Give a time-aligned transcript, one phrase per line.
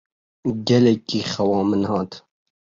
[0.67, 2.11] Gelekî xewa min hat.